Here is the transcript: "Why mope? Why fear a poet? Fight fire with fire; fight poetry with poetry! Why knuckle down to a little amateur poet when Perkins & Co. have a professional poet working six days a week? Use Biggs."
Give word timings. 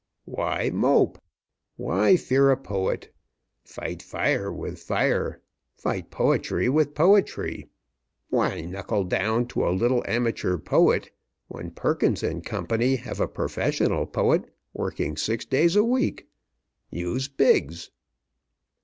"Why 0.25 0.71
mope? 0.71 1.21
Why 1.77 2.17
fear 2.17 2.49
a 2.49 2.57
poet? 2.57 3.13
Fight 3.63 4.01
fire 4.01 4.51
with 4.51 4.79
fire; 4.81 5.43
fight 5.77 6.09
poetry 6.09 6.69
with 6.69 6.95
poetry! 6.95 7.67
Why 8.31 8.61
knuckle 8.61 9.03
down 9.03 9.45
to 9.49 9.63
a 9.63 9.69
little 9.69 10.03
amateur 10.07 10.57
poet 10.57 11.11
when 11.49 11.69
Perkins 11.69 12.23
& 12.37 12.43
Co. 12.47 12.65
have 12.77 13.19
a 13.19 13.27
professional 13.27 14.07
poet 14.07 14.51
working 14.73 15.17
six 15.17 15.45
days 15.45 15.75
a 15.75 15.83
week? 15.83 16.27
Use 16.89 17.27
Biggs." 17.27 17.91